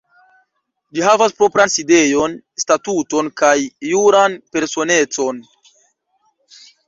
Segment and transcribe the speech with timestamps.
[0.97, 3.53] Ĝi havas propran sidejon, statuton kaj
[3.91, 5.45] juran personecon.